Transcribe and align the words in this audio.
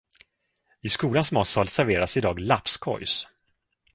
I 0.87 0.91
skolans 0.95 1.29
matsal 1.31 1.67
serveras 1.67 2.17
idag 2.17 2.39
lapskojs. 2.39 3.27